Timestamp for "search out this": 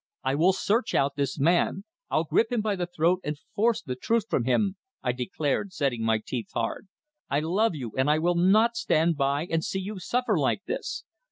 0.53-1.37